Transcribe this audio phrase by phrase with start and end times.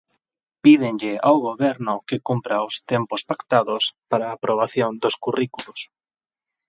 [0.63, 5.79] Pídenlle ao Goberno que cumpra os tempos pactados para a aprobación dos currículos.